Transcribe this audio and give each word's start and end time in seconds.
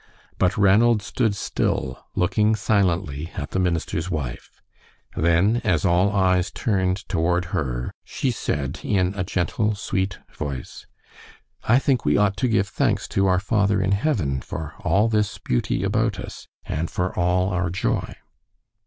But 0.39 0.57
Ranald 0.57 1.03
stood 1.03 1.35
still, 1.35 2.07
looking 2.15 2.55
silently 2.55 3.29
at 3.35 3.51
the 3.51 3.59
minister's 3.59 4.09
wife. 4.09 4.49
Then, 5.15 5.57
as 5.63 5.85
all 5.85 6.11
eyes 6.11 6.49
turned 6.49 7.07
toward 7.07 7.45
her, 7.53 7.93
she 8.03 8.31
said, 8.31 8.79
in 8.81 9.13
a 9.13 9.23
gentle, 9.23 9.75
sweet 9.75 10.17
voice, 10.33 10.87
"I 11.65 11.77
think 11.77 12.03
we 12.03 12.17
ought 12.17 12.35
to 12.37 12.47
give 12.49 12.67
thanks 12.69 13.07
to 13.09 13.27
our 13.27 13.39
Father 13.39 13.79
in 13.79 13.91
heaven 13.91 14.41
for 14.41 14.73
all 14.79 15.07
this 15.07 15.37
beauty 15.37 15.83
about 15.83 16.19
us 16.19 16.47
and 16.65 16.89
for 16.89 17.13
all 17.15 17.49
our 17.49 17.69
joy." 17.69 18.15